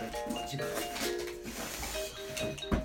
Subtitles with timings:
[0.00, 0.10] ちょっ
[2.56, 2.79] と待。